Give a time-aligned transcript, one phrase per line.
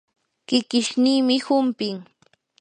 [0.47, 1.97] kikishniimi humpin.